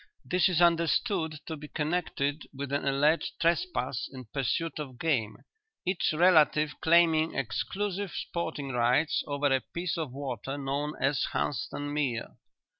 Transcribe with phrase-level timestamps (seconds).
[0.25, 5.37] This is understood to be connected with an alleged trespass in pursuit of game,
[5.85, 12.35] each relative claiming exclusive sporting rights over a piece of water known as Hunstan Mere.